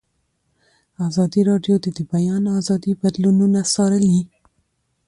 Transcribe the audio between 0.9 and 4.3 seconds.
ازادي راډیو د د بیان آزادي بدلونونه څارلي.